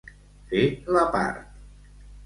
[0.53, 0.63] Fer
[0.97, 1.47] la part.